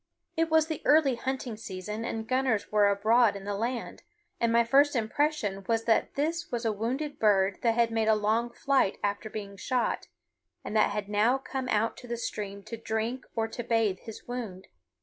It 0.35 0.49
was 0.49 0.65
the 0.65 0.81
early 0.83 1.13
hunting 1.13 1.55
season 1.55 2.03
and 2.05 2.27
gunners 2.27 2.71
were 2.71 2.89
abroad 2.89 3.35
in 3.35 3.43
the 3.43 3.53
land, 3.53 4.01
and 4.39 4.51
my 4.51 4.63
first 4.63 4.95
impression 4.95 5.63
was 5.69 5.83
that 5.83 6.15
this 6.15 6.51
was 6.51 6.65
a 6.65 6.71
wounded 6.71 7.19
bird 7.19 7.59
that 7.61 7.75
had 7.75 7.91
made 7.91 8.07
a 8.07 8.15
long 8.15 8.51
flight 8.51 8.97
after 9.03 9.29
being 9.29 9.57
shot, 9.57 10.07
and 10.65 10.75
that 10.75 10.89
had 10.89 11.07
now 11.07 11.37
come 11.37 11.69
out 11.69 11.97
to 11.97 12.07
the 12.07 12.17
stream 12.17 12.63
to 12.63 12.77
drink 12.77 13.25
or 13.35 13.47
to 13.49 13.63
bathe 13.63 13.99
his 13.99 14.27
wound. 14.27 14.69